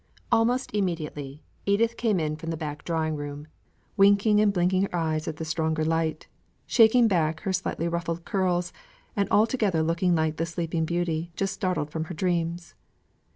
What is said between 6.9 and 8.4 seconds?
back her slightly ruffled